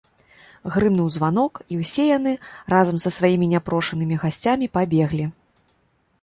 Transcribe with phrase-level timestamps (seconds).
[0.75, 2.33] Грымнуў званок, і ўсе яны,
[2.75, 5.25] разам са сваімі няпрошанымі гасцямі, пабеглі.